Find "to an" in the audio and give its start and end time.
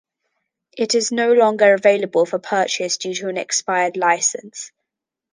3.13-3.37